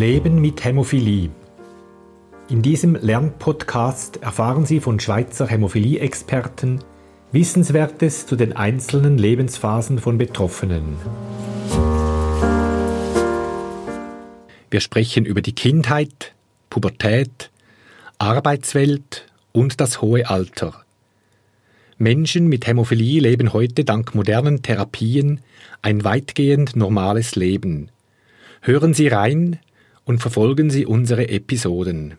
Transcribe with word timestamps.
Leben 0.00 0.40
mit 0.40 0.64
Hämophilie. 0.64 1.28
In 2.48 2.62
diesem 2.62 2.94
Lernpodcast 2.94 4.22
erfahren 4.22 4.64
Sie 4.64 4.80
von 4.80 4.98
Schweizer 4.98 5.46
Hämophilie-Experten 5.46 6.82
Wissenswertes 7.32 8.24
zu 8.26 8.34
den 8.34 8.56
einzelnen 8.56 9.18
Lebensphasen 9.18 9.98
von 9.98 10.16
Betroffenen. 10.16 10.96
Wir 14.70 14.80
sprechen 14.80 15.26
über 15.26 15.42
die 15.42 15.54
Kindheit, 15.54 16.32
Pubertät, 16.70 17.50
Arbeitswelt 18.16 19.26
und 19.52 19.82
das 19.82 20.00
hohe 20.00 20.30
Alter. 20.30 20.82
Menschen 21.98 22.48
mit 22.48 22.66
Hämophilie 22.66 23.20
leben 23.20 23.52
heute 23.52 23.84
dank 23.84 24.14
modernen 24.14 24.62
Therapien 24.62 25.40
ein 25.82 26.04
weitgehend 26.04 26.74
normales 26.74 27.36
Leben. 27.36 27.90
Hören 28.62 28.94
Sie 28.94 29.08
rein 29.08 29.58
und 30.04 30.20
verfolgen 30.20 30.70
Sie 30.70 30.86
unsere 30.86 31.28
Episoden. 31.28 32.14